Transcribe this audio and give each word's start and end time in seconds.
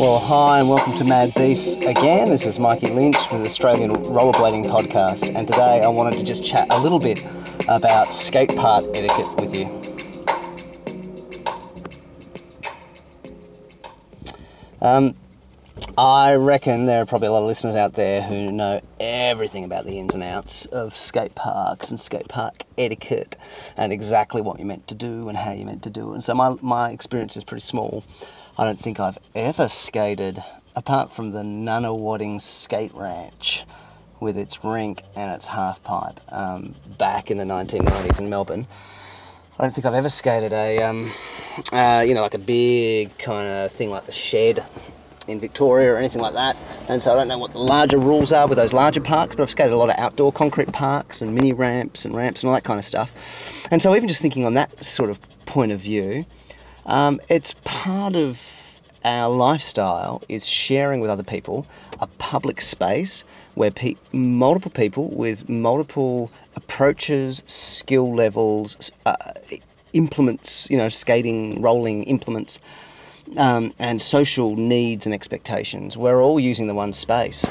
Well, 0.00 0.18
hi, 0.18 0.60
and 0.60 0.68
welcome 0.68 0.92
to 0.94 1.04
Mad 1.04 1.32
Beef 1.34 1.64
again. 1.86 2.28
This 2.28 2.46
is 2.46 2.58
Mikey 2.58 2.88
Lynch 2.88 3.16
with 3.30 3.42
the 3.42 3.46
Australian 3.46 3.90
Rollerblading 3.90 4.64
Podcast, 4.64 5.34
and 5.34 5.46
today 5.46 5.82
I 5.82 5.88
wanted 5.88 6.18
to 6.18 6.24
just 6.24 6.44
chat 6.44 6.66
a 6.70 6.78
little 6.80 6.98
bit 6.98 7.22
about 7.68 8.12
skate 8.12 8.54
park 8.56 8.84
etiquette 8.94 9.28
with 9.38 9.54
you. 9.56 9.66
Um, 14.80 15.14
I 16.02 16.34
reckon 16.34 16.86
there 16.86 17.00
are 17.00 17.06
probably 17.06 17.28
a 17.28 17.30
lot 17.30 17.42
of 17.42 17.46
listeners 17.46 17.76
out 17.76 17.92
there 17.92 18.22
who 18.22 18.50
know 18.50 18.80
everything 18.98 19.62
about 19.62 19.86
the 19.86 20.00
ins 20.00 20.14
and 20.14 20.22
outs 20.24 20.64
of 20.66 20.96
skate 20.96 21.36
parks 21.36 21.90
and 21.90 22.00
skate 22.00 22.26
park 22.26 22.64
etiquette 22.76 23.36
and 23.76 23.92
exactly 23.92 24.42
what 24.42 24.58
you're 24.58 24.66
meant 24.66 24.88
to 24.88 24.96
do 24.96 25.28
and 25.28 25.38
how 25.38 25.52
you're 25.52 25.64
meant 25.64 25.84
to 25.84 25.90
do 25.90 26.10
it. 26.10 26.14
And 26.14 26.24
so 26.24 26.34
my, 26.34 26.56
my 26.60 26.90
experience 26.90 27.36
is 27.36 27.44
pretty 27.44 27.60
small. 27.60 28.02
I 28.58 28.64
don't 28.64 28.80
think 28.80 28.98
I've 28.98 29.18
ever 29.36 29.68
skated, 29.68 30.42
apart 30.74 31.12
from 31.12 31.30
the 31.30 31.42
Nunawading 31.42 32.40
Skate 32.40 32.92
Ranch 32.94 33.62
with 34.18 34.36
its 34.36 34.64
rink 34.64 35.04
and 35.14 35.30
its 35.30 35.46
half 35.46 35.84
pipe 35.84 36.20
um, 36.32 36.74
back 36.98 37.30
in 37.30 37.38
the 37.38 37.44
1990s 37.44 38.18
in 38.18 38.28
Melbourne. 38.28 38.66
I 39.56 39.62
don't 39.62 39.72
think 39.72 39.86
I've 39.86 39.94
ever 39.94 40.08
skated 40.08 40.52
a, 40.52 40.82
um, 40.82 41.12
uh, 41.70 42.02
you 42.04 42.14
know, 42.14 42.22
like 42.22 42.34
a 42.34 42.38
big 42.38 43.16
kind 43.18 43.48
of 43.48 43.70
thing 43.70 43.90
like 43.90 44.06
the 44.06 44.10
shed 44.10 44.66
in 45.28 45.40
Victoria 45.40 45.92
or 45.92 45.96
anything 45.96 46.20
like 46.20 46.34
that. 46.34 46.56
And 46.88 47.02
so 47.02 47.12
I 47.12 47.16
don't 47.16 47.28
know 47.28 47.38
what 47.38 47.52
the 47.52 47.58
larger 47.58 47.98
rules 47.98 48.32
are 48.32 48.46
with 48.46 48.58
those 48.58 48.72
larger 48.72 49.00
parks, 49.00 49.36
but 49.36 49.42
I've 49.42 49.50
skated 49.50 49.72
a 49.72 49.76
lot 49.76 49.90
of 49.90 49.96
outdoor 49.98 50.32
concrete 50.32 50.72
parks 50.72 51.22
and 51.22 51.34
mini 51.34 51.52
ramps 51.52 52.04
and 52.04 52.14
ramps 52.14 52.42
and 52.42 52.48
all 52.48 52.54
that 52.54 52.64
kind 52.64 52.78
of 52.78 52.84
stuff. 52.84 53.12
And 53.70 53.80
so 53.80 53.94
even 53.94 54.08
just 54.08 54.22
thinking 54.22 54.44
on 54.44 54.54
that 54.54 54.84
sort 54.84 55.10
of 55.10 55.18
point 55.46 55.72
of 55.72 55.80
view, 55.80 56.24
um, 56.86 57.20
it's 57.28 57.54
part 57.64 58.16
of 58.16 58.80
our 59.04 59.28
lifestyle 59.28 60.22
is 60.28 60.46
sharing 60.46 61.00
with 61.00 61.10
other 61.10 61.24
people 61.24 61.66
a 62.00 62.06
public 62.18 62.60
space 62.60 63.24
where 63.54 63.70
pe- 63.70 63.96
multiple 64.12 64.70
people 64.70 65.08
with 65.10 65.48
multiple 65.48 66.30
approaches, 66.56 67.42
skill 67.46 68.14
levels, 68.14 68.90
uh, 69.06 69.14
implements, 69.92 70.70
you 70.70 70.76
know, 70.76 70.88
skating, 70.88 71.60
rolling 71.60 72.04
implements, 72.04 72.58
um, 73.36 73.72
and 73.78 74.00
social 74.00 74.56
needs 74.56 75.06
and 75.06 75.14
expectations. 75.14 75.96
We're 75.96 76.22
all 76.22 76.40
using 76.40 76.66
the 76.66 76.74
one 76.74 76.92
space. 76.92 77.46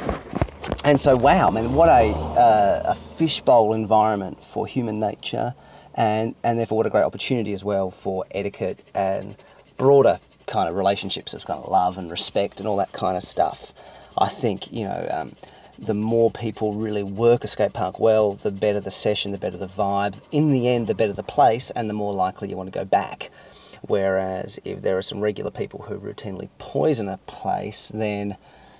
And 0.83 0.99
so, 0.99 1.15
wow, 1.15 1.47
I 1.47 1.51
mean, 1.51 1.73
what 1.73 1.89
a, 1.89 2.11
uh, 2.11 2.81
a 2.85 2.95
fishbowl 2.95 3.73
environment 3.73 4.43
for 4.43 4.65
human 4.65 4.99
nature, 4.99 5.53
and, 5.95 6.35
and 6.43 6.57
therefore, 6.57 6.77
what 6.77 6.87
a 6.87 6.89
great 6.89 7.03
opportunity 7.03 7.53
as 7.53 7.63
well 7.63 7.91
for 7.91 8.25
etiquette 8.31 8.83
and 8.93 9.35
broader 9.77 10.19
kind 10.47 10.67
of 10.69 10.75
relationships 10.75 11.33
of 11.33 11.45
kind 11.45 11.63
of 11.63 11.69
love 11.69 11.97
and 11.97 12.11
respect 12.11 12.59
and 12.59 12.67
all 12.67 12.77
that 12.77 12.91
kind 12.93 13.15
of 13.15 13.23
stuff. 13.23 13.73
I 14.17 14.27
think, 14.27 14.71
you 14.71 14.85
know, 14.85 15.07
um, 15.11 15.35
the 15.79 15.93
more 15.93 16.29
people 16.29 16.73
really 16.75 17.03
work 17.03 17.43
a 17.43 17.47
skate 17.47 17.73
park 17.73 17.99
well, 17.99 18.33
the 18.33 18.51
better 18.51 18.79
the 18.79 18.91
session, 18.91 19.31
the 19.31 19.37
better 19.37 19.57
the 19.57 19.67
vibe. 19.67 20.19
In 20.31 20.51
the 20.51 20.67
end, 20.67 20.87
the 20.87 20.95
better 20.95 21.13
the 21.13 21.23
place, 21.23 21.71
and 21.71 21.89
the 21.89 21.93
more 21.93 22.13
likely 22.13 22.49
you 22.49 22.57
want 22.57 22.71
to 22.71 22.77
go 22.77 22.85
back. 22.85 23.31
Whereas 23.81 24.59
if 24.63 24.81
there 24.81 24.97
are 24.97 25.01
some 25.01 25.19
regular 25.21 25.51
people 25.51 25.81
who 25.81 25.99
routinely 25.99 26.49
poison 26.59 27.09
a 27.09 27.17
place, 27.27 27.91
then 27.93 28.37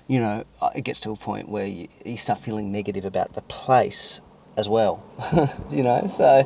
you 0.08 0.19
know 0.19 0.43
uh, 0.61 0.69
it 0.75 0.81
gets 0.81 0.99
to 1.02 1.11
a 1.11 1.16
point 1.16 1.49
where 1.49 1.66
you, 1.66 1.88
you 2.05 2.17
start 2.17 2.39
feeling 2.39 2.71
negative 2.71 3.05
about 3.05 3.33
the 3.33 3.41
place 3.43 4.21
as 4.58 4.69
well. 4.69 5.03
you 5.71 5.83
know, 5.83 6.05
so 6.08 6.45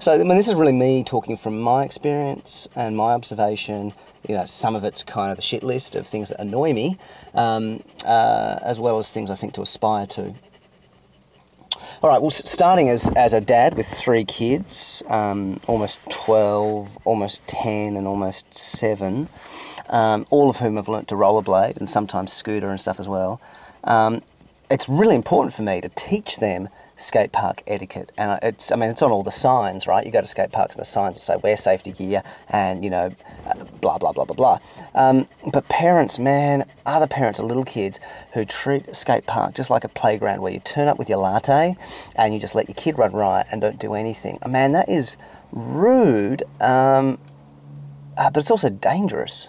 so 0.00 0.12
I 0.12 0.18
mean, 0.18 0.36
this 0.36 0.48
is 0.48 0.54
really 0.54 0.72
me 0.72 1.04
talking 1.04 1.36
from 1.36 1.58
my 1.60 1.84
experience 1.84 2.68
and 2.74 2.96
my 2.96 3.14
observation. 3.14 3.92
You 4.28 4.36
know, 4.36 4.44
some 4.44 4.74
of 4.74 4.84
it's 4.84 5.02
kind 5.02 5.30
of 5.30 5.36
the 5.36 5.42
shit 5.42 5.62
list 5.62 5.94
of 5.96 6.06
things 6.06 6.30
that 6.30 6.40
annoy 6.40 6.72
me, 6.72 6.98
um, 7.34 7.82
uh, 8.04 8.58
as 8.62 8.80
well 8.80 8.98
as 8.98 9.10
things 9.10 9.30
I 9.30 9.34
think 9.34 9.54
to 9.54 9.62
aspire 9.62 10.06
to. 10.08 10.34
All 12.04 12.10
right, 12.10 12.20
well, 12.20 12.28
starting 12.28 12.90
as, 12.90 13.10
as 13.16 13.32
a 13.32 13.40
dad 13.40 13.78
with 13.78 13.86
three 13.86 14.26
kids, 14.26 15.02
um, 15.08 15.58
almost 15.66 15.98
12, 16.10 16.98
almost 17.06 17.48
10, 17.48 17.96
and 17.96 18.06
almost 18.06 18.44
7, 18.54 19.26
um, 19.88 20.26
all 20.28 20.50
of 20.50 20.58
whom 20.58 20.76
have 20.76 20.86
learnt 20.86 21.08
to 21.08 21.14
rollerblade 21.14 21.78
and 21.78 21.88
sometimes 21.88 22.30
scooter 22.30 22.68
and 22.68 22.78
stuff 22.78 23.00
as 23.00 23.08
well, 23.08 23.40
um, 23.84 24.20
it's 24.70 24.86
really 24.86 25.14
important 25.14 25.54
for 25.54 25.62
me 25.62 25.80
to 25.80 25.88
teach 25.96 26.40
them 26.40 26.68
skate 26.96 27.32
park 27.32 27.62
etiquette. 27.66 28.12
And 28.16 28.38
it's, 28.42 28.70
I 28.72 28.76
mean, 28.76 28.90
it's 28.90 29.02
on 29.02 29.10
all 29.10 29.22
the 29.22 29.32
signs, 29.32 29.86
right? 29.86 30.04
You 30.04 30.12
go 30.12 30.20
to 30.20 30.26
skate 30.26 30.52
parks 30.52 30.76
and 30.76 30.82
the 30.82 30.86
signs 30.86 31.16
will 31.16 31.22
say 31.22 31.36
wear 31.36 31.56
safety 31.56 31.92
gear 31.92 32.22
and, 32.48 32.84
you 32.84 32.90
know, 32.90 33.14
blah, 33.80 33.98
blah, 33.98 34.12
blah, 34.12 34.24
blah, 34.24 34.34
blah. 34.34 34.58
Um, 34.94 35.28
but 35.52 35.68
parents, 35.68 36.18
man, 36.18 36.64
other 36.86 37.06
parents 37.06 37.38
of 37.38 37.46
little 37.46 37.64
kids 37.64 38.00
who 38.32 38.44
treat 38.44 38.88
a 38.88 38.94
skate 38.94 39.26
park 39.26 39.54
just 39.54 39.70
like 39.70 39.84
a 39.84 39.88
playground 39.88 40.40
where 40.40 40.52
you 40.52 40.60
turn 40.60 40.88
up 40.88 40.98
with 40.98 41.08
your 41.08 41.18
latte 41.18 41.76
and 42.16 42.34
you 42.34 42.40
just 42.40 42.54
let 42.54 42.68
your 42.68 42.74
kid 42.74 42.98
run 42.98 43.12
riot 43.12 43.46
and 43.50 43.60
don't 43.60 43.78
do 43.78 43.94
anything. 43.94 44.38
Man, 44.46 44.72
that 44.72 44.88
is 44.88 45.16
rude, 45.52 46.44
um, 46.60 47.18
uh, 48.16 48.30
but 48.30 48.40
it's 48.40 48.50
also 48.50 48.70
dangerous. 48.70 49.48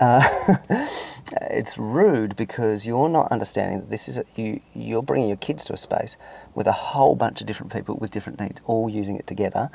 Uh, 0.00 0.22
it's 1.40 1.78
rude 1.78 2.36
because 2.36 2.86
you're 2.86 3.08
not 3.08 3.30
understanding 3.32 3.80
that 3.80 3.90
this 3.90 4.08
is 4.08 4.18
a, 4.18 4.24
you. 4.36 4.60
You're 4.74 5.02
bringing 5.02 5.28
your 5.28 5.38
kids 5.38 5.64
to 5.64 5.72
a 5.72 5.76
space 5.76 6.16
with 6.54 6.66
a 6.66 6.72
whole 6.72 7.16
bunch 7.16 7.40
of 7.40 7.46
different 7.46 7.72
people 7.72 7.96
with 7.96 8.10
different 8.10 8.40
needs, 8.40 8.60
all 8.66 8.88
using 8.88 9.16
it 9.16 9.26
together. 9.26 9.70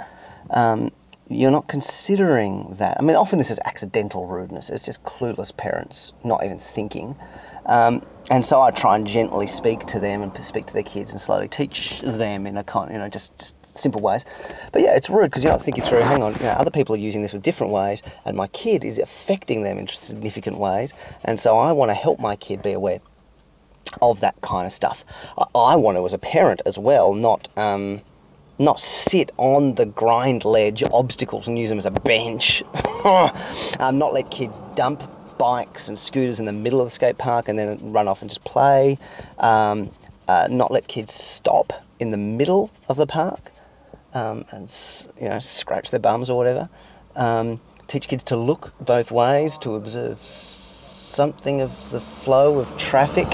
Um, 0.52 0.92
you're 1.30 1.52
not 1.52 1.68
considering 1.68 2.76
that. 2.78 2.98
I 3.00 3.04
mean, 3.04 3.18
often 3.18 3.38
this 3.38 3.52
is 3.52 3.60
accidental 3.66 4.28
rudeness. 4.28 4.70
It's 4.70 4.84
just 4.84 5.04
clueless 5.04 5.56
parents 5.56 6.14
not 6.24 6.44
even 6.46 6.60
thinking. 6.60 7.18
Um, 7.66 8.06
and 8.32 8.46
so 8.46 8.62
I 8.62 8.72
try 8.72 8.96
and 8.96 9.08
gently 9.08 9.48
speak 9.48 9.86
to 9.88 10.00
them 10.00 10.24
and 10.24 10.46
speak 10.46 10.68
to 10.68 10.74
their 10.74 10.84
kids 10.84 11.12
and 11.12 11.22
slowly 11.22 11.50
teach 11.50 12.02
them 12.02 12.48
in 12.48 12.58
a 12.58 12.64
kind, 12.64 12.92
you 12.92 12.98
know, 12.98 13.10
just, 13.10 13.38
just 13.40 13.56
simple 13.78 14.02
ways. 14.02 14.26
But 14.72 14.82
yeah, 14.82 14.96
it's 14.96 15.10
rude 15.10 15.26
because 15.26 15.44
you're 15.44 15.54
not 15.54 15.62
thinking 15.62 15.84
through. 15.84 16.02
Hang 16.02 16.24
on, 16.24 16.34
you 16.34 16.44
know, 16.44 16.50
other 16.50 16.72
people 16.72 16.96
are 16.96 17.00
using 17.00 17.22
this 17.22 17.34
with 17.34 17.44
different 17.44 17.74
ways, 17.74 18.02
and 18.26 18.36
my 18.36 18.48
kid 18.48 18.84
is 18.84 19.00
affecting 19.00 19.64
them 19.64 19.78
in 19.78 19.88
significant 19.88 20.58
ways. 20.58 20.94
And 21.24 21.40
so 21.40 21.58
I 21.58 21.72
want 21.72 21.90
to 21.90 21.96
help 21.96 22.20
my 22.20 22.36
kid 22.36 22.62
be 22.62 22.74
aware 22.74 23.00
of 24.02 24.20
that 24.20 24.40
kind 24.42 24.66
of 24.66 24.72
stuff. 24.72 25.06
I, 25.38 25.46
I 25.56 25.76
want 25.76 25.98
to, 25.98 26.06
as 26.06 26.14
a 26.14 26.18
parent 26.18 26.62
as 26.66 26.78
well, 26.78 27.14
not. 27.14 27.48
Um, 27.58 28.02
not 28.60 28.80
sit 28.80 29.32
on 29.38 29.76
the 29.76 29.86
grind 29.86 30.44
ledge 30.44 30.84
obstacles 30.92 31.48
and 31.48 31.60
use 31.60 31.70
them 31.70 31.78
as 31.78 31.86
a 31.86 31.92
bench. 31.92 32.64
um, 33.06 34.00
not 34.00 34.14
let 34.14 34.32
kids 34.32 34.60
dump 34.74 35.04
bikes 35.38 35.88
and 35.88 35.98
scooters 35.98 36.40
in 36.40 36.46
the 36.46 36.52
middle 36.52 36.82
of 36.82 36.88
the 36.88 36.92
skate 36.92 37.18
park 37.18 37.48
and 37.48 37.58
then 37.58 37.78
run 37.92 38.08
off 38.08 38.22
and 38.22 38.30
just 38.30 38.44
play. 38.44 38.98
Um, 39.38 39.92
uh, 40.28 40.48
not 40.50 40.72
let 40.72 40.88
kids 40.88 41.14
stop 41.14 41.74
in 42.00 42.12
the 42.12 42.18
middle 42.18 42.72
of 42.90 42.98
the 42.98 43.08
park 43.08 43.52
um, 44.14 44.46
and 44.52 44.74
you 45.20 45.30
know 45.30 45.40
scratch 45.40 45.92
their 45.92 46.00
bums 46.00 46.30
or 46.30 46.38
whatever. 46.38 46.70
Um, 47.16 47.60
teach 47.88 48.08
kids 48.08 48.24
to 48.26 48.38
look 48.38 48.74
both 48.82 49.12
ways 49.12 49.58
to 49.60 49.76
observe 49.76 50.20
something 50.20 51.62
of 51.62 51.90
the 51.90 52.00
flow 52.00 52.60
of 52.60 52.78
traffic 52.78 53.28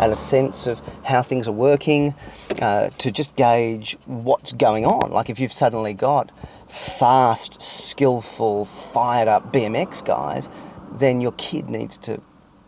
and 0.00 0.12
a 0.12 0.16
sense 0.16 0.66
of 0.66 0.80
how 1.04 1.22
things 1.22 1.48
are 1.48 1.52
working, 1.52 2.14
uh, 2.60 2.90
to 2.98 3.10
just 3.10 3.34
gauge 3.36 3.96
what's 4.06 4.52
going 4.52 4.84
on. 4.84 5.10
Like 5.10 5.30
if 5.30 5.38
you've 5.38 5.52
suddenly 5.52 5.94
got 5.94 6.30
fast, 6.68 7.60
skillful, 7.62 8.64
fired 8.64 9.28
up 9.28 9.52
BMX 9.52 10.04
guys, 10.04 10.48
then 10.92 11.20
your 11.20 11.32
kid 11.32 11.68
needs 11.68 11.98
to 11.98 12.20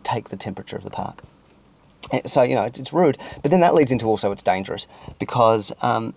take 0.03 0.29
the 0.29 0.37
temperature 0.37 0.75
of 0.75 0.83
the 0.83 0.89
park. 0.89 1.21
Eh, 2.11 2.21
so, 2.25 2.41
you 2.41 2.55
know, 2.55 2.63
it's, 2.63 2.79
it's 2.79 2.93
rude. 2.93 3.17
But 3.41 3.51
then 3.51 3.59
that 3.59 3.73
leads 3.73 3.91
into 3.91 4.05
also 4.05 4.31
it's 4.31 4.43
dangerous 4.43 4.87
because 5.19 5.73
um, 5.81 6.13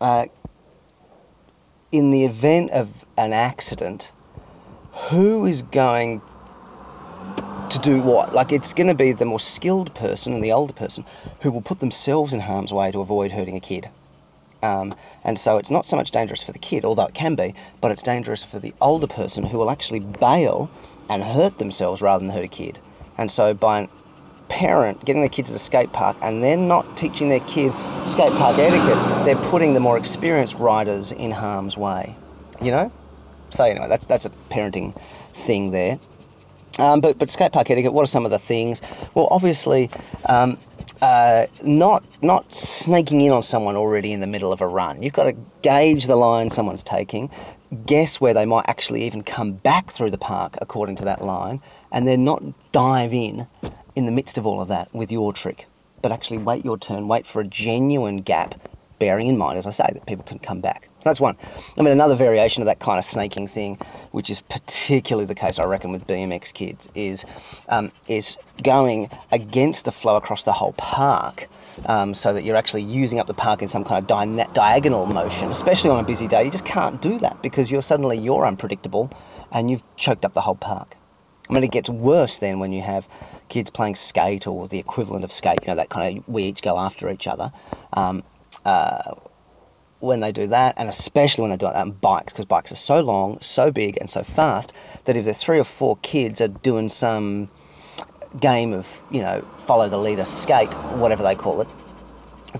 uh, 0.00 0.26
in 1.92 2.10
the 2.10 2.24
event 2.24 2.70
of 2.70 3.04
an 3.16 3.32
accident, 3.32 4.12
who 5.10 5.44
is 5.46 5.62
going 5.62 6.20
to 7.70 7.78
do 7.78 8.00
what? 8.02 8.34
Like, 8.34 8.52
it's 8.52 8.72
going 8.72 8.88
to 8.88 8.94
be 8.94 9.12
the 9.12 9.24
more 9.24 9.40
skilled 9.40 9.94
person 9.94 10.32
and 10.34 10.42
the 10.42 10.52
older 10.52 10.72
person 10.72 11.04
who 11.40 11.50
will 11.50 11.60
put 11.60 11.80
themselves 11.80 12.32
in 12.32 12.40
harm's 12.40 12.72
way 12.72 12.90
to 12.90 13.00
avoid 13.00 13.32
hurting 13.32 13.56
a 13.56 13.60
kid. 13.60 13.88
Um, 14.62 14.94
and 15.24 15.38
so 15.38 15.56
it's 15.56 15.70
not 15.70 15.86
so 15.86 15.96
much 15.96 16.10
dangerous 16.10 16.42
for 16.42 16.52
the 16.52 16.58
kid, 16.58 16.84
although 16.84 17.06
it 17.06 17.14
can 17.14 17.36
be, 17.36 17.54
but 17.80 17.90
it's 17.90 18.02
dangerous 18.02 18.42
for 18.42 18.58
the 18.58 18.74
older 18.80 19.06
person 19.06 19.44
who 19.44 19.58
will 19.58 19.70
actually 19.70 20.00
bail 20.00 20.70
and 21.08 21.22
hurt 21.22 21.58
themselves 21.58 22.02
rather 22.02 22.24
than 22.24 22.34
hurt 22.34 22.44
a 22.44 22.48
kid. 22.48 22.78
And 23.16 23.30
so 23.30 23.54
by 23.54 23.80
a 23.82 23.88
parent 24.48 25.04
getting 25.04 25.22
their 25.22 25.28
kids 25.28 25.50
at 25.50 25.56
a 25.56 25.60
skate 25.60 25.92
park 25.92 26.16
and 26.22 26.42
then 26.42 26.66
not 26.66 26.96
teaching 26.96 27.28
their 27.28 27.40
kid 27.40 27.72
skate 28.08 28.32
park 28.32 28.58
etiquette, 28.58 29.24
they're 29.24 29.50
putting 29.50 29.74
the 29.74 29.80
more 29.80 29.98
experienced 29.98 30.54
riders 30.54 31.12
in 31.12 31.30
harm's 31.30 31.76
way. 31.76 32.16
You 32.60 32.70
know? 32.70 32.92
So 33.50 33.64
anyway, 33.64 33.86
that's 33.88 34.06
that's 34.06 34.26
a 34.26 34.30
parenting 34.50 34.98
thing 35.32 35.70
there. 35.70 35.98
Um, 36.78 37.00
but 37.00 37.18
but 37.18 37.30
skate 37.30 37.52
park 37.52 37.70
etiquette. 37.70 37.92
What 37.92 38.02
are 38.02 38.06
some 38.06 38.24
of 38.24 38.30
the 38.30 38.38
things? 38.38 38.80
Well, 39.14 39.28
obviously, 39.30 39.90
um, 40.26 40.58
uh, 41.02 41.46
not 41.62 42.04
not 42.22 42.52
snaking 42.54 43.20
in 43.20 43.32
on 43.32 43.42
someone 43.42 43.76
already 43.76 44.12
in 44.12 44.20
the 44.20 44.26
middle 44.26 44.52
of 44.52 44.60
a 44.60 44.66
run. 44.66 45.02
You've 45.02 45.12
got 45.12 45.24
to 45.24 45.36
gauge 45.62 46.06
the 46.06 46.16
line 46.16 46.50
someone's 46.50 46.82
taking, 46.82 47.30
guess 47.86 48.20
where 48.20 48.34
they 48.34 48.46
might 48.46 48.64
actually 48.68 49.04
even 49.04 49.22
come 49.22 49.52
back 49.52 49.90
through 49.90 50.10
the 50.10 50.18
park 50.18 50.56
according 50.60 50.96
to 50.96 51.04
that 51.04 51.22
line, 51.24 51.60
and 51.92 52.06
then 52.06 52.24
not 52.24 52.42
dive 52.72 53.12
in 53.12 53.46
in 53.96 54.06
the 54.06 54.12
midst 54.12 54.38
of 54.38 54.46
all 54.46 54.60
of 54.60 54.68
that 54.68 54.92
with 54.94 55.10
your 55.12 55.32
trick, 55.32 55.66
but 56.02 56.12
actually 56.12 56.38
wait 56.38 56.64
your 56.64 56.78
turn, 56.78 57.08
wait 57.08 57.26
for 57.26 57.40
a 57.40 57.46
genuine 57.46 58.18
gap, 58.18 58.54
bearing 58.98 59.28
in 59.28 59.38
mind, 59.38 59.58
as 59.58 59.66
I 59.66 59.70
say, 59.70 59.88
that 59.92 60.06
people 60.06 60.24
can 60.24 60.38
come 60.38 60.60
back. 60.60 60.88
That's 61.04 61.20
one. 61.20 61.36
I 61.78 61.82
mean, 61.82 61.92
another 61.92 62.16
variation 62.16 62.62
of 62.62 62.66
that 62.66 62.80
kind 62.80 62.98
of 62.98 63.04
snaking 63.04 63.46
thing, 63.46 63.78
which 64.10 64.28
is 64.28 64.40
particularly 64.42 65.26
the 65.26 65.34
case, 65.34 65.58
I 65.58 65.64
reckon, 65.64 65.92
with 65.92 66.06
BMX 66.06 66.52
kids, 66.52 66.88
is 66.94 67.24
um, 67.68 67.92
is 68.08 68.36
going 68.62 69.08
against 69.32 69.84
the 69.84 69.92
flow 69.92 70.16
across 70.16 70.42
the 70.42 70.52
whole 70.52 70.74
park, 70.74 71.48
um, 71.86 72.14
so 72.14 72.32
that 72.32 72.44
you're 72.44 72.56
actually 72.56 72.82
using 72.82 73.20
up 73.20 73.28
the 73.28 73.34
park 73.34 73.62
in 73.62 73.68
some 73.68 73.84
kind 73.84 74.02
of 74.02 74.08
di- 74.08 74.46
diagonal 74.52 75.06
motion. 75.06 75.50
Especially 75.50 75.90
on 75.90 76.00
a 76.00 76.04
busy 76.04 76.28
day, 76.28 76.44
you 76.44 76.50
just 76.50 76.66
can't 76.66 77.00
do 77.00 77.18
that 77.20 77.40
because 77.42 77.70
you're 77.70 77.82
suddenly 77.82 78.18
you're 78.18 78.44
unpredictable, 78.44 79.10
and 79.52 79.70
you've 79.70 79.84
choked 79.96 80.24
up 80.24 80.34
the 80.34 80.42
whole 80.42 80.56
park. 80.56 80.97
I 81.48 81.52
mean, 81.52 81.64
it 81.64 81.70
gets 81.70 81.88
worse 81.88 82.38
then 82.38 82.58
when 82.58 82.72
you 82.72 82.82
have 82.82 83.08
kids 83.48 83.70
playing 83.70 83.94
skate 83.94 84.46
or 84.46 84.68
the 84.68 84.78
equivalent 84.78 85.24
of 85.24 85.32
skate. 85.32 85.62
You 85.62 85.68
know, 85.68 85.76
that 85.76 85.88
kind 85.88 86.18
of 86.18 86.28
we 86.28 86.44
each 86.44 86.62
go 86.62 86.78
after 86.78 87.10
each 87.10 87.26
other. 87.26 87.52
Um, 87.92 88.22
uh, 88.64 89.14
when 90.00 90.20
they 90.20 90.30
do 90.30 90.46
that, 90.46 90.74
and 90.76 90.88
especially 90.88 91.42
when 91.42 91.50
they 91.50 91.56
do 91.56 91.66
it 91.66 91.74
on 91.74 91.90
bikes, 91.90 92.32
because 92.32 92.44
bikes 92.44 92.70
are 92.70 92.76
so 92.76 93.00
long, 93.00 93.40
so 93.40 93.70
big, 93.70 93.98
and 93.98 94.08
so 94.08 94.22
fast 94.22 94.72
that 95.04 95.16
if 95.16 95.24
there's 95.24 95.42
three 95.42 95.58
or 95.58 95.64
four 95.64 95.96
kids 96.02 96.40
are 96.40 96.48
doing 96.48 96.88
some 96.88 97.48
game 98.38 98.72
of, 98.72 99.02
you 99.10 99.20
know, 99.20 99.44
follow 99.56 99.88
the 99.88 99.98
leader 99.98 100.24
skate, 100.24 100.72
whatever 100.98 101.22
they 101.22 101.34
call 101.34 101.60
it, 101.60 101.68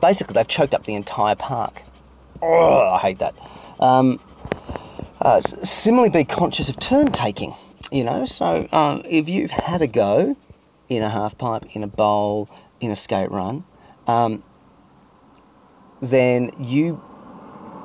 basically 0.01 0.33
they've 0.33 0.49
choked 0.49 0.75
up 0.75 0.85
the 0.85 0.95
entire 0.95 1.37
park. 1.37 1.83
Oh, 2.43 2.89
I 2.89 2.99
hate 2.99 3.19
that. 3.21 3.35
Um, 3.79 4.19
uh, 5.21 5.41
similarly, 5.41 6.11
be 6.11 6.25
conscious 6.25 6.69
of 6.69 6.79
turn 6.81 7.13
taking. 7.13 7.55
You 7.91 8.05
know, 8.05 8.27
so 8.27 8.69
um, 8.71 9.03
if 9.09 9.29
you've 9.29 9.51
had 9.51 9.81
a 9.81 9.87
go 9.87 10.37
in 10.89 11.03
a 11.03 11.09
half 11.09 11.39
pipe, 11.39 11.75
in 11.75 11.83
a 11.83 11.87
bowl, 11.87 12.49
in 12.81 12.91
a 12.91 12.97
skate 12.97 13.31
run, 13.31 13.65
um, 14.07 14.43
then 16.01 16.51
you 16.61 17.01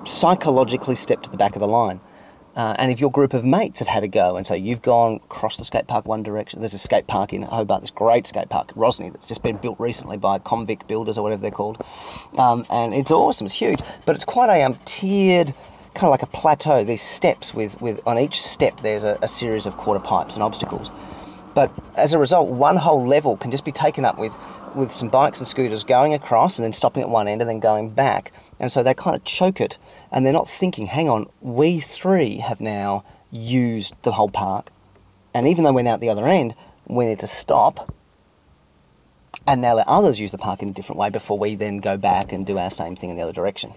psychologically 0.05 0.95
step 0.95 1.21
to 1.23 1.29
the 1.29 1.37
back 1.37 1.55
of 1.55 1.61
the 1.61 1.67
line. 1.67 2.01
Uh, 2.55 2.75
and 2.77 2.91
if 2.91 2.99
your 2.99 3.09
group 3.09 3.33
of 3.33 3.43
mates 3.43 3.79
have 3.79 3.87
had 3.87 4.03
a 4.03 4.07
go, 4.07 4.35
and 4.35 4.45
so 4.45 4.53
you've 4.53 4.81
gone 4.83 5.15
across 5.15 5.57
the 5.57 5.65
skate 5.65 5.87
park 5.87 6.05
one 6.05 6.21
direction, 6.21 6.59
there's 6.59 6.75
a 6.75 6.79
skate 6.79 7.07
park 7.07 7.33
in 7.33 7.41
Hobart, 7.41 7.81
this 7.81 7.89
great 7.89 8.27
skate 8.27 8.49
park, 8.49 8.71
Rosny, 8.75 9.09
that's 9.11 9.25
just 9.25 9.41
been 9.41 9.57
built 9.57 9.79
recently 9.79 10.17
by 10.17 10.37
Convict 10.37 10.87
Builders 10.87 11.17
or 11.17 11.23
whatever 11.23 11.41
they're 11.41 11.49
called. 11.49 11.83
Um, 12.37 12.63
and 12.69 12.93
it's 12.93 13.09
awesome, 13.09 13.45
it's 13.45 13.55
huge, 13.55 13.79
but 14.05 14.15
it's 14.15 14.25
quite 14.25 14.49
a 14.51 14.61
um, 14.61 14.77
tiered, 14.85 15.51
kind 15.93 16.05
of 16.05 16.11
like 16.11 16.23
a 16.23 16.27
plateau. 16.27 16.83
These 16.83 17.01
steps 17.01 17.53
with, 17.53 17.79
with 17.81 17.99
on 18.07 18.17
each 18.17 18.41
step 18.41 18.81
there's 18.81 19.03
a, 19.03 19.17
a 19.21 19.27
series 19.27 19.65
of 19.65 19.77
quarter 19.77 19.99
pipes 19.99 20.35
and 20.35 20.43
obstacles. 20.43 20.91
But 21.53 21.71
as 21.95 22.13
a 22.13 22.17
result, 22.19 22.49
one 22.49 22.77
whole 22.77 23.07
level 23.07 23.37
can 23.37 23.51
just 23.51 23.63
be 23.65 23.71
taken 23.71 24.05
up 24.05 24.17
with 24.17 24.33
with 24.75 24.91
some 24.91 25.07
bikes 25.07 25.39
and 25.39 25.47
scooters 25.47 25.83
going 25.83 26.15
across 26.15 26.57
and 26.57 26.65
then 26.65 26.73
stopping 26.73 27.03
at 27.03 27.09
one 27.09 27.27
end 27.27 27.41
and 27.41 27.49
then 27.49 27.59
going 27.59 27.89
back. 27.89 28.31
And 28.59 28.71
so 28.71 28.81
they 28.81 28.95
kind 28.95 29.15
of 29.15 29.23
choke 29.23 29.61
it 29.61 29.77
and 30.11 30.25
they're 30.25 30.33
not 30.33 30.49
thinking, 30.49 30.87
hang 30.87 31.09
on, 31.09 31.29
we 31.41 31.79
three 31.79 32.37
have 32.37 32.59
now 32.59 33.03
used 33.31 33.93
the 34.01 34.11
whole 34.11 34.29
park. 34.29 34.71
And 35.33 35.47
even 35.47 35.63
though 35.63 35.73
we're 35.73 35.83
now 35.83 35.93
at 35.93 36.01
the 36.01 36.09
other 36.09 36.27
end, 36.27 36.55
we 36.87 37.05
need 37.05 37.19
to 37.19 37.27
stop 37.27 37.93
and 39.45 39.61
now 39.61 39.75
let 39.75 39.87
others 39.87 40.19
use 40.19 40.31
the 40.31 40.37
park 40.37 40.61
in 40.61 40.69
a 40.69 40.73
different 40.73 40.99
way 40.99 41.09
before 41.09 41.37
we 41.37 41.55
then 41.55 41.77
go 41.77 41.97
back 41.97 42.31
and 42.31 42.45
do 42.45 42.57
our 42.57 42.69
same 42.69 42.95
thing 42.95 43.09
in 43.09 43.17
the 43.17 43.23
other 43.23 43.33
direction. 43.33 43.73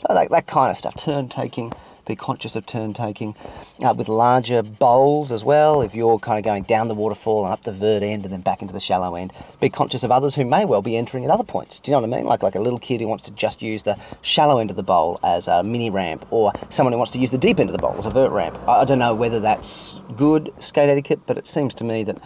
So 0.00 0.14
that, 0.14 0.30
that 0.30 0.46
kind 0.46 0.70
of 0.70 0.76
stuff, 0.78 0.96
turn 0.96 1.28
taking, 1.28 1.72
be 2.06 2.16
conscious 2.16 2.56
of 2.56 2.64
turn 2.64 2.94
taking. 2.94 3.34
Uh, 3.84 3.94
with 3.94 4.08
larger 4.08 4.62
bowls 4.62 5.30
as 5.30 5.44
well, 5.44 5.82
if 5.82 5.94
you're 5.94 6.18
kind 6.18 6.38
of 6.38 6.44
going 6.44 6.62
down 6.62 6.88
the 6.88 6.94
waterfall 6.94 7.44
and 7.44 7.52
up 7.52 7.62
the 7.64 7.72
vert 7.72 8.02
end 8.02 8.24
and 8.24 8.32
then 8.32 8.40
back 8.40 8.62
into 8.62 8.72
the 8.72 8.80
shallow 8.80 9.14
end, 9.14 9.32
be 9.60 9.68
conscious 9.68 10.02
of 10.02 10.10
others 10.10 10.34
who 10.34 10.44
may 10.44 10.64
well 10.64 10.80
be 10.80 10.96
entering 10.96 11.24
at 11.24 11.30
other 11.30 11.44
points. 11.44 11.78
Do 11.78 11.90
you 11.90 11.96
know 11.96 12.00
what 12.00 12.14
I 12.14 12.18
mean? 12.18 12.26
Like 12.26 12.42
like 12.42 12.54
a 12.54 12.60
little 12.60 12.78
kid 12.78 13.00
who 13.00 13.08
wants 13.08 13.24
to 13.24 13.30
just 13.32 13.60
use 13.60 13.82
the 13.82 13.96
shallow 14.22 14.58
end 14.58 14.70
of 14.70 14.76
the 14.76 14.82
bowl 14.82 15.20
as 15.22 15.48
a 15.48 15.62
mini 15.62 15.90
ramp, 15.90 16.24
or 16.30 16.52
someone 16.70 16.92
who 16.92 16.98
wants 16.98 17.12
to 17.12 17.18
use 17.18 17.30
the 17.30 17.38
deep 17.38 17.60
end 17.60 17.68
of 17.68 17.72
the 17.72 17.78
bowl 17.78 17.94
as 17.98 18.06
a 18.06 18.10
vert 18.10 18.32
ramp. 18.32 18.58
I, 18.66 18.80
I 18.80 18.84
don't 18.86 18.98
know 18.98 19.14
whether 19.14 19.40
that's 19.40 19.96
good 20.16 20.50
skate 20.58 20.88
etiquette, 20.88 21.20
but 21.26 21.36
it 21.36 21.46
seems 21.46 21.74
to 21.74 21.84
me 21.84 22.04
that 22.04 22.16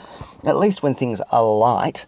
at 0.47 0.57
least 0.57 0.85
when 0.85 0.95
things 0.95 1.21
are 1.21 1.45
light, 1.45 2.07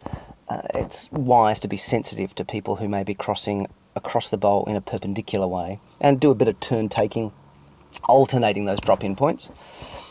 uh, 0.49 0.63
it's 0.75 1.11
wise 1.11 1.59
to 1.61 1.69
be 1.69 1.77
sensitive 1.77 2.35
to 2.37 2.45
people 2.45 2.77
who 2.77 2.89
may 2.89 3.03
be 3.03 3.15
crossing 3.15 3.67
across 3.97 4.31
the 4.31 4.37
bowl 4.37 4.65
in 4.67 4.77
a 4.77 4.81
perpendicular 4.81 5.49
way 5.49 5.81
and 6.01 6.21
do 6.21 6.31
a 6.31 6.35
bit 6.35 6.49
of 6.49 6.61
turn 6.61 6.89
taking 6.89 7.33
alternating 8.05 8.67
those 8.67 8.81
drop 8.81 9.03
in 9.03 9.17
points. 9.17 9.51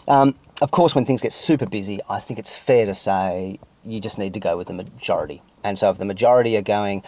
Um, 0.08 0.36
of 0.62 0.72
course, 0.72 0.96
when 0.96 1.06
things 1.06 1.22
get 1.22 1.34
super 1.34 1.66
busy, 1.66 2.00
I 2.10 2.20
think 2.20 2.40
it's 2.40 2.56
fair 2.56 2.86
to 2.86 2.94
say 2.94 3.60
you 3.84 4.00
just 4.00 4.18
need 4.18 4.34
to 4.34 4.40
go 4.40 4.58
with 4.58 4.68
the 4.68 4.74
majority. 4.74 5.42
And 5.64 5.78
so, 5.78 5.90
if 5.90 5.98
the 5.98 6.06
majority 6.06 6.58
are 6.58 6.62
going 6.62 7.04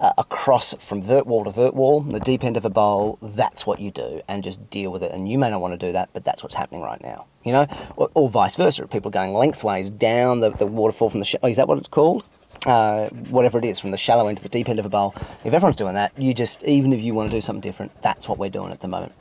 uh, 0.00 0.12
across 0.18 0.74
from 0.74 1.02
vert 1.02 1.26
wall 1.26 1.44
to 1.44 1.50
vert 1.50 1.74
wall, 1.74 2.00
the 2.00 2.20
deep 2.20 2.44
end 2.44 2.56
of 2.56 2.64
a 2.64 2.70
bowl, 2.70 3.18
that's 3.22 3.66
what 3.66 3.80
you 3.80 3.90
do, 3.90 4.20
and 4.28 4.42
just 4.42 4.68
deal 4.70 4.90
with 4.90 5.02
it. 5.02 5.12
And 5.12 5.30
you 5.30 5.38
may 5.38 5.50
not 5.50 5.60
want 5.60 5.78
to 5.78 5.86
do 5.86 5.92
that, 5.92 6.10
but 6.12 6.24
that's 6.24 6.42
what's 6.42 6.54
happening 6.54 6.82
right 6.82 7.00
now, 7.02 7.26
you 7.44 7.52
know, 7.52 7.66
or, 7.96 8.10
or 8.14 8.28
vice 8.28 8.56
versa. 8.56 8.86
People 8.86 9.10
going 9.10 9.32
lengthways 9.32 9.90
down 9.90 10.40
the, 10.40 10.50
the 10.50 10.66
waterfall 10.66 11.10
from 11.10 11.20
the 11.20 11.38
is 11.46 11.56
that 11.56 11.68
what 11.68 11.78
it's 11.78 11.88
called? 11.88 12.24
Uh, 12.66 13.08
whatever 13.30 13.56
it 13.58 13.64
is, 13.64 13.78
from 13.78 13.90
the 13.90 13.96
shallow 13.96 14.28
end 14.28 14.36
to 14.36 14.42
the 14.42 14.48
deep 14.50 14.68
end 14.68 14.78
of 14.78 14.84
a 14.84 14.88
bowl. 14.90 15.14
If 15.44 15.54
everyone's 15.54 15.76
doing 15.76 15.94
that, 15.94 16.12
you 16.18 16.34
just 16.34 16.62
even 16.64 16.92
if 16.92 17.00
you 17.00 17.14
want 17.14 17.30
to 17.30 17.34
do 17.34 17.40
something 17.40 17.62
different, 17.62 17.90
that's 18.02 18.28
what 18.28 18.36
we're 18.36 18.50
doing 18.50 18.70
at 18.70 18.80
the 18.80 18.88
moment. 18.88 19.12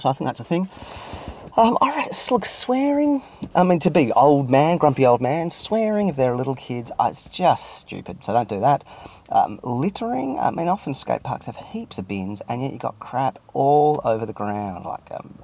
So 0.00 0.08
I 0.08 0.12
think 0.12 0.26
that's 0.26 0.40
a 0.40 0.44
thing. 0.44 0.68
Um, 1.56 1.76
all 1.80 1.88
right, 1.90 2.30
look, 2.30 2.44
swearing. 2.44 3.22
I 3.54 3.64
mean, 3.64 3.80
to 3.80 3.90
be 3.90 4.12
old 4.12 4.50
man, 4.50 4.76
grumpy 4.78 5.04
old 5.04 5.20
man, 5.20 5.50
swearing 5.50 6.08
if 6.08 6.16
they're 6.16 6.36
little 6.36 6.54
kids, 6.54 6.92
uh, 6.98 7.08
it's 7.10 7.24
just 7.24 7.78
stupid. 7.78 8.24
So 8.24 8.32
don't 8.32 8.48
do 8.48 8.60
that. 8.60 8.84
Um, 9.30 9.58
littering. 9.62 10.38
I 10.38 10.50
mean, 10.50 10.68
often 10.68 10.94
skate 10.94 11.22
parks 11.22 11.46
have 11.46 11.56
heaps 11.56 11.98
of 11.98 12.08
bins, 12.08 12.40
and 12.48 12.62
yet 12.62 12.72
you 12.72 12.78
got 12.78 12.98
crap 13.00 13.38
all 13.52 14.00
over 14.04 14.26
the 14.26 14.32
ground, 14.32 14.84
like 14.84 15.10
um, 15.10 15.38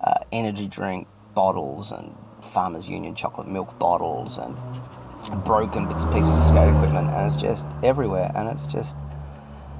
uh, 0.00 0.14
energy 0.32 0.68
drink 0.68 1.06
bottles 1.34 1.92
and 1.92 2.14
Farmers 2.40 2.88
Union 2.88 3.14
chocolate 3.14 3.48
milk 3.48 3.78
bottles 3.78 4.38
and 4.38 4.56
broken 5.44 5.86
bits 5.86 6.02
and 6.02 6.12
pieces 6.12 6.36
of 6.36 6.44
skate 6.44 6.68
equipment, 6.68 7.10
and 7.10 7.26
it's 7.26 7.36
just 7.36 7.66
everywhere. 7.82 8.30
And 8.34 8.48
it's 8.48 8.66
just 8.66 8.96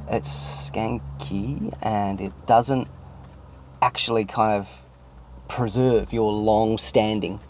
it's 0.08 0.70
skanky, 0.70 1.76
and 1.82 2.20
it 2.20 2.32
doesn't 2.46 2.88
actually 3.82 4.24
kind 4.24 4.58
of 4.58 4.84
preserve 5.48 6.12
your 6.12 6.32
long 6.32 6.76
standing 6.78 7.40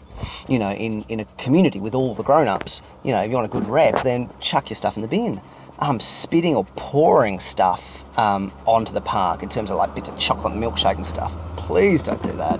you 0.47 0.59
know 0.59 0.71
in, 0.71 1.03
in 1.03 1.19
a 1.19 1.25
community 1.37 1.79
with 1.79 1.95
all 1.95 2.13
the 2.15 2.23
grown-ups. 2.23 2.81
You 3.03 3.13
know 3.13 3.21
if 3.21 3.29
you 3.29 3.35
want 3.35 3.45
a 3.45 3.49
good 3.49 3.67
rep 3.67 4.03
then 4.03 4.29
chuck 4.39 4.69
your 4.69 4.75
stuff 4.75 4.95
in 4.95 5.01
the 5.01 5.07
bin. 5.07 5.41
Um, 5.81 6.01
spitting 6.01 6.55
or 6.55 6.65
pouring 6.75 7.39
stuff 7.39 8.03
um, 8.17 8.51
onto 8.65 8.91
the 8.91 8.99
park 8.99 9.43
in 9.43 9.47
terms 9.47 9.71
of 9.71 9.77
like 9.77 9.95
bits 9.95 10.09
of 10.09 10.17
chocolate 10.17 10.53
milkshake 10.53 10.97
and 10.97 11.05
stuff. 11.05 11.33
Please 11.55 12.03
don't 12.03 12.21
do 12.21 12.33
that. 12.33 12.59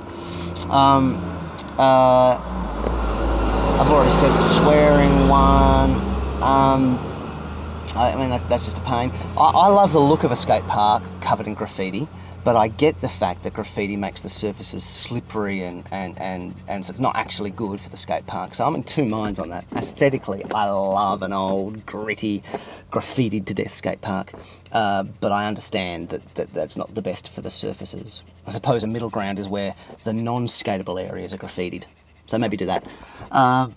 Um, 0.70 1.16
uh, 1.78 2.59
I've 3.80 3.90
already 3.90 4.12
said 4.12 4.30
the 4.30 4.42
swearing 4.42 5.30
one 5.30 5.92
um, 6.44 6.98
I 7.96 8.16
mean 8.16 8.30
that, 8.30 8.48
that's 8.50 8.66
just 8.66 8.78
a 8.78 8.82
pain 8.82 9.10
I, 9.38 9.52
I 9.56 9.68
love 9.70 9.94
the 9.94 10.02
look 10.02 10.24
of 10.24 10.32
a 10.32 10.36
skate 10.36 10.68
park 10.68 11.02
covered 11.22 11.48
in 11.48 11.54
graffiti 11.54 12.08
but 12.44 12.56
I 12.56 12.70
get 12.70 13.00
the 13.02 13.10
fact 13.10 13.44
that 13.44 13.54
graffiti 13.54 13.96
makes 13.96 14.22
the 14.22 14.30
surfaces 14.30 14.84
slippery 14.84 15.64
and, 15.64 15.86
and, 15.92 16.20
and, 16.20 16.54
and 16.68 16.86
so 16.86 16.92
it's 16.92 17.00
not 17.00 17.16
actually 17.16 17.52
good 17.52 17.82
for 17.82 17.90
the 17.90 17.98
skate 17.98 18.26
park. 18.28 18.56
So 18.56 18.66
I'm 18.66 18.76
in 18.76 18.84
two 18.84 19.06
minds 19.06 19.40
on 19.40 19.50
that. 19.50 19.66
Aesthetically, 19.76 20.44
I 20.54 20.70
love 20.70 21.22
an 21.22 21.34
old, 21.34 21.86
gritty, 21.86 22.42
graffitied 22.92 23.46
to 23.48 23.54
death 23.54 23.76
skate 23.76 24.02
park, 24.02 24.34
uh, 24.72 25.04
but 25.04 25.32
I 25.32 25.48
understand 25.48 26.10
that, 26.10 26.36
that 26.36 26.54
that's 26.54 26.78
not 26.78 26.96
the 26.96 27.02
best 27.02 27.30
for 27.30 27.42
the 27.42 27.50
surfaces. 27.50 28.24
I 28.48 28.52
suppose 28.52 28.84
a 28.84 28.88
middle 28.88 29.10
ground 29.10 29.38
is 29.38 29.48
where 29.48 29.76
the 30.04 30.14
non 30.14 30.48
skatable 30.48 31.00
areas 31.04 31.34
are 31.34 31.38
graffitied. 31.38 31.84
So 32.30 32.38
maybe 32.38 32.58
do 32.58 32.68
that. 32.68 32.86
Uh, 33.32 33.70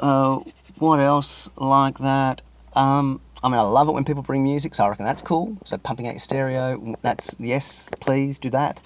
uh, 0.00 0.40
what 0.78 1.00
else 1.00 1.50
like 1.56 1.98
that? 1.98 2.40
Um, 2.74 3.20
I 3.42 3.48
mean, 3.48 3.58
I 3.58 3.62
love 3.62 3.88
it 3.88 3.92
when 3.92 4.04
people 4.04 4.22
bring 4.22 4.42
music, 4.42 4.74
so 4.74 4.84
I 4.84 4.88
reckon 4.88 5.04
that's 5.04 5.22
cool. 5.22 5.56
So 5.64 5.76
pumping 5.76 6.06
out 6.06 6.14
your 6.14 6.20
stereo, 6.20 6.96
that's 7.02 7.34
yes, 7.38 7.90
please 8.00 8.38
do 8.38 8.50
that. 8.50 8.80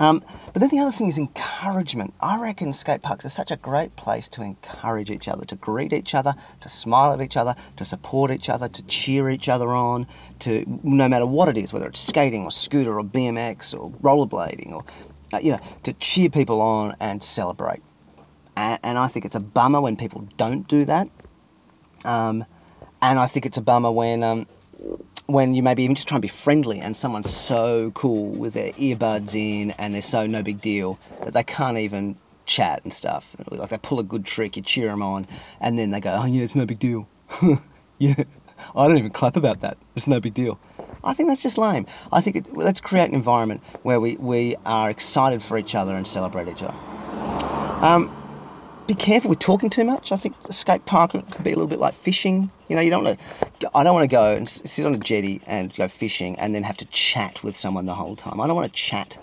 Um, 0.00 0.22
but 0.52 0.60
then 0.60 0.68
the 0.70 0.78
other 0.80 0.92
thing 0.92 1.08
is 1.08 1.16
encouragement. 1.16 2.12
I 2.20 2.38
reckon 2.38 2.72
skate 2.72 3.02
parks 3.02 3.24
are 3.24 3.30
such 3.30 3.50
a 3.50 3.56
great 3.56 3.94
place 3.96 4.28
to 4.30 4.42
encourage 4.42 5.10
each 5.10 5.28
other, 5.28 5.44
to 5.46 5.56
greet 5.56 5.92
each 5.92 6.14
other, 6.14 6.34
to 6.60 6.68
smile 6.68 7.12
at 7.12 7.20
each 7.20 7.36
other, 7.36 7.54
to 7.76 7.84
support 7.84 8.30
each 8.30 8.48
other, 8.48 8.68
to 8.68 8.82
cheer 8.84 9.30
each 9.30 9.48
other 9.48 9.74
on, 9.74 10.06
to 10.40 10.64
no 10.82 11.08
matter 11.08 11.26
what 11.26 11.48
it 11.48 11.56
is, 11.56 11.72
whether 11.72 11.86
it's 11.86 12.00
skating 12.00 12.44
or 12.44 12.50
scooter 12.50 12.98
or 12.98 13.04
BMX 13.04 13.78
or 13.78 13.90
rollerblading 14.02 14.72
or 14.72 14.84
uh, 15.32 15.38
you 15.42 15.52
know, 15.52 15.60
to 15.82 15.92
cheer 15.94 16.28
people 16.28 16.60
on 16.60 16.94
and 17.00 17.22
celebrate. 17.22 17.82
And, 18.56 18.78
and 18.82 18.98
I 18.98 19.06
think 19.06 19.24
it's 19.24 19.36
a 19.36 19.40
bummer 19.40 19.80
when 19.80 19.96
people 19.96 20.26
don't 20.36 20.66
do 20.66 20.84
that. 20.86 21.08
Um, 22.04 22.44
and 23.02 23.18
I 23.18 23.26
think 23.26 23.46
it's 23.46 23.58
a 23.58 23.62
bummer 23.62 23.90
when 23.90 24.22
um, 24.22 24.46
when 25.26 25.54
you 25.54 25.62
maybe 25.62 25.82
even 25.82 25.96
just 25.96 26.08
try 26.08 26.16
and 26.16 26.22
be 26.22 26.28
friendly 26.28 26.80
and 26.80 26.96
someone's 26.96 27.34
so 27.34 27.90
cool 27.92 28.26
with 28.30 28.54
their 28.54 28.72
earbuds 28.72 29.34
in 29.34 29.72
and 29.72 29.94
they're 29.94 30.02
so 30.02 30.26
no 30.26 30.42
big 30.42 30.60
deal 30.60 30.98
that 31.24 31.34
they 31.34 31.42
can't 31.42 31.78
even 31.78 32.16
chat 32.46 32.80
and 32.84 32.92
stuff. 32.92 33.34
Like 33.50 33.68
they 33.68 33.78
pull 33.78 33.98
a 33.98 34.04
good 34.04 34.24
trick, 34.24 34.56
you 34.56 34.62
cheer 34.62 34.88
them 34.88 35.02
on, 35.02 35.26
and 35.60 35.78
then 35.78 35.90
they 35.90 36.00
go, 36.00 36.16
oh 36.20 36.26
yeah, 36.26 36.42
it's 36.42 36.54
no 36.54 36.64
big 36.64 36.78
deal. 36.78 37.08
yeah, 37.98 38.14
I 38.74 38.86
don't 38.86 38.98
even 38.98 39.10
clap 39.10 39.36
about 39.36 39.60
that. 39.60 39.76
It's 39.96 40.06
no 40.06 40.20
big 40.20 40.34
deal. 40.34 40.58
I 41.02 41.12
think 41.12 41.28
that's 41.28 41.42
just 41.42 41.58
lame. 41.58 41.86
I 42.12 42.20
think 42.20 42.46
let's 42.52 42.80
create 42.80 43.08
an 43.08 43.14
environment 43.14 43.62
where 43.82 44.00
we, 44.00 44.16
we 44.16 44.56
are 44.64 44.90
excited 44.90 45.42
for 45.42 45.58
each 45.58 45.74
other 45.74 45.94
and 45.94 46.06
celebrate 46.06 46.48
each 46.48 46.62
other. 46.62 46.74
Um, 47.84 48.10
be 48.86 48.94
careful 48.94 49.30
with 49.30 49.40
talking 49.40 49.68
too 49.68 49.84
much. 49.84 50.12
I 50.12 50.16
think 50.16 50.40
the 50.44 50.52
skate 50.52 50.84
park 50.86 51.12
can 51.12 51.22
be 51.42 51.50
a 51.50 51.54
little 51.54 51.66
bit 51.66 51.78
like 51.78 51.94
fishing. 51.94 52.50
You 52.68 52.76
know, 52.76 52.82
you 52.82 52.90
don't 52.90 53.04
want 53.04 53.18
to. 53.60 53.70
I 53.74 53.82
don't 53.82 53.94
want 53.94 54.04
to 54.04 54.14
go 54.14 54.34
and 54.34 54.48
sit 54.48 54.86
on 54.86 54.94
a 54.94 54.98
jetty 54.98 55.40
and 55.46 55.74
go 55.74 55.88
fishing 55.88 56.38
and 56.38 56.54
then 56.54 56.62
have 56.62 56.76
to 56.78 56.84
chat 56.86 57.42
with 57.42 57.56
someone 57.56 57.86
the 57.86 57.94
whole 57.94 58.16
time. 58.16 58.40
I 58.40 58.46
don't 58.46 58.56
want 58.56 58.72
to 58.72 58.78
chat. 58.78 59.18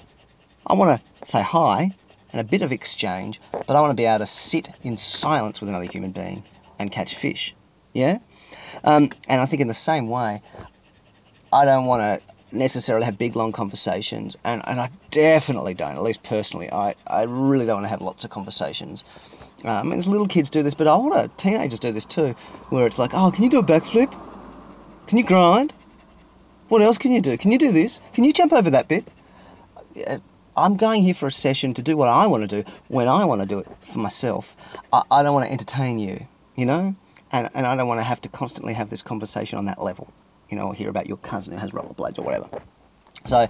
I 0.67 0.73
want 0.73 0.99
to 0.99 1.27
say 1.27 1.41
hi 1.41 1.95
and 2.31 2.41
a 2.41 2.43
bit 2.43 2.61
of 2.61 2.71
exchange, 2.71 3.39
but 3.51 3.69
I 3.69 3.79
want 3.79 3.91
to 3.91 3.95
be 3.95 4.05
able 4.05 4.19
to 4.19 4.25
sit 4.25 4.69
in 4.83 4.97
silence 4.97 5.61
with 5.61 5.69
another 5.69 5.85
human 5.85 6.11
being 6.11 6.43
and 6.79 6.91
catch 6.91 7.15
fish. 7.15 7.55
Yeah. 7.93 8.19
Um, 8.83 9.11
and 9.27 9.39
I 9.39 9.45
think 9.45 9.61
in 9.61 9.67
the 9.67 9.73
same 9.73 10.09
way, 10.09 10.41
I 11.51 11.65
don't 11.65 11.85
want 11.85 12.01
to 12.01 12.55
necessarily 12.55 13.05
have 13.05 13.17
big 13.17 13.35
long 13.35 13.51
conversations 13.51 14.35
and, 14.43 14.61
and 14.65 14.79
I 14.79 14.89
definitely 15.11 15.73
don't, 15.73 15.95
at 15.95 16.03
least 16.03 16.23
personally, 16.23 16.71
I, 16.71 16.95
I 17.07 17.23
really 17.23 17.65
don't 17.65 17.77
want 17.77 17.85
to 17.85 17.89
have 17.89 18.01
lots 18.01 18.23
of 18.23 18.29
conversations 18.29 19.03
uh, 19.65 19.69
I 19.69 19.83
mean, 19.83 20.01
little 20.01 20.27
kids 20.27 20.49
do 20.49 20.61
this, 20.63 20.73
but 20.73 20.87
older 20.87 21.29
teenagers 21.37 21.79
do 21.79 21.91
this 21.91 22.05
too, 22.05 22.35
where 22.69 22.85
it's 22.85 22.99
like, 22.99 23.11
oh, 23.13 23.31
can 23.31 23.43
you 23.43 23.49
do 23.49 23.59
a 23.59 23.63
backflip? 23.63 24.11
Can 25.07 25.17
you 25.17 25.23
grind? 25.23 25.73
What 26.69 26.81
else 26.81 26.97
can 26.97 27.11
you 27.11 27.21
do? 27.21 27.37
Can 27.37 27.51
you 27.51 27.57
do 27.57 27.71
this? 27.71 27.99
Can 28.13 28.23
you 28.23 28.33
jump 28.33 28.51
over 28.51 28.69
that 28.69 28.87
bit? 28.87 29.07
I'm 30.55 30.75
going 30.77 31.01
here 31.01 31.13
for 31.13 31.27
a 31.27 31.31
session 31.31 31.73
to 31.75 31.81
do 31.81 31.97
what 31.97 32.09
I 32.09 32.27
want 32.27 32.49
to 32.49 32.63
do 32.63 32.69
when 32.87 33.07
I 33.07 33.25
want 33.25 33.41
to 33.41 33.47
do 33.47 33.59
it 33.59 33.67
for 33.81 33.99
myself. 33.99 34.55
I, 34.91 35.01
I 35.11 35.23
don't 35.23 35.33
want 35.33 35.45
to 35.47 35.51
entertain 35.51 35.97
you, 35.97 36.25
you 36.55 36.65
know? 36.65 36.95
And, 37.31 37.49
and 37.53 37.65
I 37.65 37.75
don't 37.75 37.87
want 37.87 37.99
to 37.99 38.03
have 38.03 38.21
to 38.21 38.29
constantly 38.29 38.73
have 38.73 38.89
this 38.89 39.01
conversation 39.01 39.57
on 39.57 39.65
that 39.65 39.81
level, 39.81 40.11
you 40.49 40.57
know, 40.57 40.67
or 40.67 40.75
hear 40.75 40.89
about 40.89 41.07
your 41.07 41.17
cousin 41.17 41.53
who 41.53 41.59
has 41.59 41.71
rollerblades 41.71 42.19
or 42.19 42.23
whatever. 42.23 42.49
So, 43.25 43.47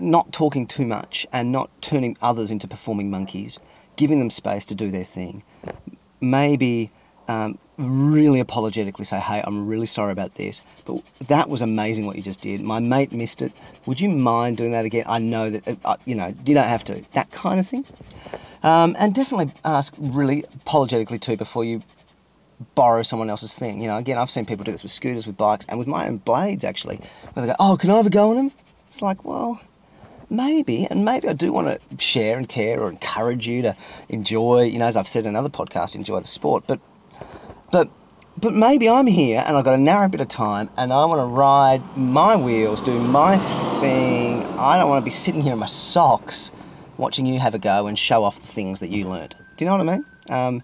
not 0.00 0.32
talking 0.32 0.66
too 0.66 0.86
much 0.86 1.26
and 1.32 1.52
not 1.52 1.70
turning 1.82 2.16
others 2.22 2.50
into 2.50 2.66
performing 2.66 3.10
monkeys 3.10 3.58
giving 4.00 4.18
them 4.18 4.30
space 4.30 4.64
to 4.64 4.74
do 4.74 4.90
their 4.90 5.04
thing. 5.04 5.42
Maybe 6.22 6.90
um, 7.28 7.58
really 7.76 8.40
apologetically 8.40 9.04
say, 9.04 9.20
hey, 9.20 9.42
I'm 9.44 9.68
really 9.68 9.84
sorry 9.84 10.10
about 10.10 10.36
this, 10.36 10.62
but 10.86 11.02
that 11.28 11.50
was 11.50 11.60
amazing 11.60 12.06
what 12.06 12.16
you 12.16 12.22
just 12.22 12.40
did. 12.40 12.62
My 12.62 12.80
mate 12.80 13.12
missed 13.12 13.42
it. 13.42 13.52
Would 13.84 14.00
you 14.00 14.08
mind 14.08 14.56
doing 14.56 14.72
that 14.72 14.86
again? 14.86 15.04
I 15.06 15.18
know 15.18 15.50
that, 15.50 15.76
uh, 15.84 15.96
you 16.06 16.14
know, 16.14 16.34
you 16.46 16.54
don't 16.54 16.64
have 16.64 16.82
to. 16.84 17.04
That 17.12 17.30
kind 17.30 17.60
of 17.60 17.68
thing. 17.68 17.84
Um, 18.62 18.96
and 18.98 19.14
definitely 19.14 19.52
ask 19.66 19.94
really 19.98 20.44
apologetically 20.54 21.18
too 21.18 21.36
before 21.36 21.64
you 21.64 21.82
borrow 22.74 23.02
someone 23.02 23.28
else's 23.28 23.54
thing. 23.54 23.82
You 23.82 23.88
know, 23.88 23.98
again, 23.98 24.16
I've 24.16 24.30
seen 24.30 24.46
people 24.46 24.64
do 24.64 24.72
this 24.72 24.82
with 24.82 24.92
scooters, 24.92 25.26
with 25.26 25.36
bikes, 25.36 25.66
and 25.68 25.78
with 25.78 25.88
my 25.88 26.06
own 26.06 26.18
blades 26.18 26.64
actually, 26.64 27.00
where 27.34 27.44
they 27.44 27.52
go, 27.52 27.56
oh, 27.60 27.76
can 27.76 27.90
I 27.90 27.98
have 27.98 28.06
a 28.06 28.10
go 28.10 28.30
on 28.30 28.36
them? 28.36 28.50
It's 28.88 29.02
like, 29.02 29.26
well, 29.26 29.60
maybe, 30.30 30.86
and 30.86 31.04
maybe 31.04 31.28
I 31.28 31.32
do 31.32 31.52
want 31.52 31.68
to 31.68 31.98
share 31.98 32.38
and 32.38 32.48
care 32.48 32.80
or 32.80 32.88
encourage 32.88 33.46
you 33.46 33.62
to 33.62 33.76
enjoy, 34.08 34.62
you 34.62 34.78
know, 34.78 34.86
as 34.86 34.96
I've 34.96 35.08
said 35.08 35.24
in 35.24 35.30
another 35.30 35.48
podcast, 35.48 35.94
enjoy 35.94 36.20
the 36.20 36.28
sport. 36.28 36.64
But, 36.66 36.80
but, 37.72 37.90
but 38.38 38.54
maybe 38.54 38.88
I'm 38.88 39.06
here 39.06 39.42
and 39.44 39.56
I've 39.56 39.64
got 39.64 39.74
a 39.74 39.82
narrow 39.82 40.08
bit 40.08 40.20
of 40.20 40.28
time 40.28 40.70
and 40.76 40.92
I 40.92 41.04
want 41.04 41.20
to 41.20 41.24
ride 41.24 41.82
my 41.96 42.36
wheels, 42.36 42.80
do 42.80 42.98
my 42.98 43.36
thing. 43.80 44.44
I 44.58 44.78
don't 44.78 44.88
want 44.88 45.02
to 45.02 45.04
be 45.04 45.10
sitting 45.10 45.42
here 45.42 45.52
in 45.52 45.58
my 45.58 45.66
socks 45.66 46.52
watching 46.96 47.26
you 47.26 47.40
have 47.40 47.54
a 47.54 47.58
go 47.58 47.86
and 47.86 47.98
show 47.98 48.24
off 48.24 48.40
the 48.40 48.46
things 48.46 48.80
that 48.80 48.90
you 48.90 49.08
learned. 49.08 49.34
Do 49.56 49.64
you 49.64 49.70
know 49.70 49.76
what 49.76 49.88
I 49.88 49.96
mean? 49.96 50.04
Um, 50.28 50.62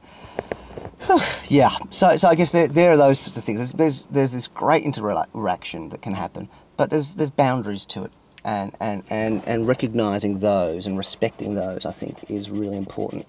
yeah, 1.48 1.70
so, 1.90 2.16
so 2.16 2.28
I 2.28 2.34
guess 2.34 2.52
there, 2.52 2.68
there 2.68 2.92
are 2.92 2.96
those 2.96 3.18
sorts 3.18 3.36
of 3.38 3.44
things. 3.44 3.58
There's, 3.58 3.72
there's, 3.72 4.02
there's 4.10 4.32
this 4.32 4.46
great 4.46 4.84
interaction 4.84 5.88
that 5.90 6.02
can 6.02 6.12
happen, 6.14 6.48
but 6.76 6.90
there's, 6.90 7.14
there's 7.14 7.30
boundaries 7.30 7.84
to 7.86 8.04
it 8.04 8.12
and, 8.46 8.72
and, 8.78 9.02
and, 9.10 9.42
and 9.46 9.68
recognizing 9.68 10.38
those 10.38 10.86
and 10.86 10.96
respecting 10.96 11.54
those, 11.54 11.84
I 11.84 11.90
think, 11.90 12.30
is 12.30 12.48
really 12.48 12.76
important. 12.76 13.26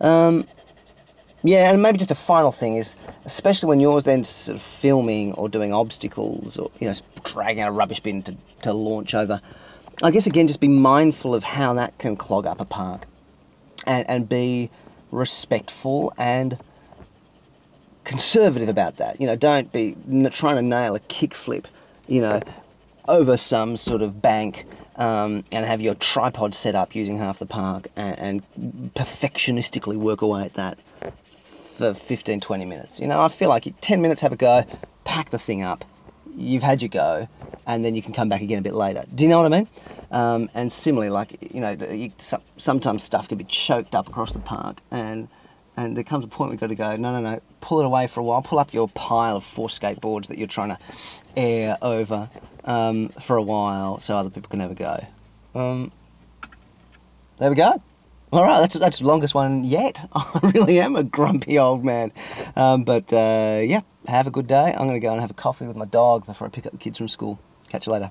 Um, 0.00 0.46
yeah, 1.44 1.70
and 1.70 1.80
maybe 1.80 1.96
just 1.96 2.10
a 2.10 2.16
final 2.16 2.50
thing 2.50 2.76
is, 2.76 2.96
especially 3.24 3.68
when 3.68 3.78
you're 3.78 4.00
then 4.00 4.24
sort 4.24 4.56
of 4.56 4.62
filming 4.62 5.32
or 5.34 5.48
doing 5.48 5.72
obstacles 5.72 6.58
or 6.58 6.72
you 6.80 6.88
know 6.88 6.94
dragging 7.24 7.62
out 7.62 7.68
a 7.68 7.72
rubbish 7.72 8.00
bin 8.00 8.24
to, 8.24 8.34
to 8.62 8.72
launch 8.72 9.14
over. 9.14 9.40
I 10.02 10.10
guess 10.10 10.26
again, 10.26 10.48
just 10.48 10.60
be 10.60 10.68
mindful 10.68 11.34
of 11.34 11.44
how 11.44 11.74
that 11.74 11.96
can 11.98 12.16
clog 12.16 12.46
up 12.46 12.60
a 12.60 12.64
park, 12.64 13.06
and 13.86 14.04
and 14.10 14.28
be 14.28 14.70
respectful 15.12 16.12
and 16.18 16.58
conservative 18.02 18.68
about 18.68 18.96
that. 18.96 19.20
You 19.20 19.28
know, 19.28 19.36
don't 19.36 19.70
be 19.72 19.96
trying 20.30 20.56
to 20.56 20.62
nail 20.62 20.96
a 20.96 21.00
kickflip, 21.00 21.66
you 22.08 22.20
know, 22.20 22.42
over 23.08 23.36
some 23.36 23.76
sort 23.76 24.02
of 24.02 24.20
bank 24.20 24.66
um, 24.96 25.44
and 25.52 25.66
have 25.66 25.80
your 25.80 25.94
tripod 25.94 26.54
set 26.54 26.74
up 26.74 26.94
using 26.94 27.18
half 27.18 27.38
the 27.38 27.46
park 27.46 27.88
and, 27.96 28.18
and, 28.18 28.94
perfectionistically 28.94 29.96
work 29.96 30.22
away 30.22 30.44
at 30.44 30.54
that 30.54 30.78
for 31.76 31.92
15, 31.92 32.40
20 32.40 32.64
minutes. 32.64 32.98
You 32.98 33.06
know, 33.06 33.20
I 33.20 33.28
feel 33.28 33.48
like 33.48 33.72
10 33.80 34.00
minutes, 34.00 34.22
have 34.22 34.32
a 34.32 34.36
go, 34.36 34.64
pack 35.04 35.30
the 35.30 35.38
thing 35.38 35.62
up, 35.62 35.84
you've 36.34 36.62
had 36.62 36.80
your 36.80 36.88
go, 36.88 37.28
and 37.66 37.84
then 37.84 37.94
you 37.94 38.02
can 38.02 38.12
come 38.14 38.28
back 38.28 38.40
again 38.40 38.58
a 38.58 38.62
bit 38.62 38.74
later. 38.74 39.04
Do 39.14 39.24
you 39.24 39.28
know 39.28 39.42
what 39.42 39.52
I 39.52 39.56
mean? 39.58 39.68
Um, 40.10 40.48
and 40.54 40.72
similarly, 40.72 41.10
like, 41.10 41.36
you 41.52 41.60
know, 41.60 41.72
you, 41.72 42.12
sometimes 42.56 43.02
stuff 43.02 43.28
can 43.28 43.36
be 43.36 43.44
choked 43.44 43.94
up 43.94 44.08
across 44.08 44.32
the 44.32 44.38
park 44.38 44.80
and 44.90 45.28
and 45.78 45.94
there 45.94 46.04
comes 46.04 46.24
a 46.24 46.28
point 46.28 46.50
we've 46.50 46.58
got 46.58 46.68
to 46.68 46.74
go, 46.74 46.96
no, 46.96 47.12
no, 47.12 47.20
no, 47.20 47.40
pull 47.60 47.80
it 47.80 47.84
away 47.84 48.06
for 48.06 48.20
a 48.20 48.22
while, 48.22 48.40
pull 48.40 48.58
up 48.58 48.72
your 48.72 48.88
pile 48.88 49.36
of 49.36 49.44
four 49.44 49.68
skateboards 49.68 50.28
that 50.28 50.38
you're 50.38 50.48
trying 50.48 50.70
to 50.70 50.78
air 51.36 51.76
over 51.82 52.30
um, 52.66 53.08
for 53.20 53.36
a 53.36 53.42
while 53.42 54.00
so 54.00 54.16
other 54.16 54.30
people 54.30 54.48
can 54.48 54.60
have 54.60 54.70
a 54.70 54.74
go. 54.74 55.06
Um, 55.54 55.92
there 57.38 57.50
we 57.50 57.56
go. 57.56 57.82
All 58.32 58.44
right, 58.44 58.60
that's 58.60 58.76
that's 58.76 58.98
the 58.98 59.06
longest 59.06 59.34
one 59.34 59.64
yet. 59.64 60.06
I 60.12 60.52
really 60.54 60.80
am 60.80 60.96
a 60.96 61.04
grumpy 61.04 61.58
old 61.58 61.84
man. 61.84 62.12
Um, 62.56 62.84
but 62.84 63.12
uh, 63.12 63.60
yeah, 63.62 63.82
have 64.08 64.26
a 64.26 64.30
good 64.30 64.46
day. 64.46 64.72
I'm 64.72 64.86
going 64.86 64.94
to 64.94 65.00
go 65.00 65.12
and 65.12 65.20
have 65.20 65.30
a 65.30 65.34
coffee 65.34 65.66
with 65.66 65.76
my 65.76 65.84
dog 65.84 66.26
before 66.26 66.46
I 66.46 66.50
pick 66.50 66.66
up 66.66 66.72
the 66.72 66.78
kids 66.78 66.98
from 66.98 67.08
school. 67.08 67.38
Catch 67.68 67.86
you 67.86 67.92
later. 67.92 68.10